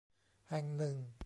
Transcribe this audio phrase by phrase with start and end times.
[0.49, 0.95] แห่งหนึ่ง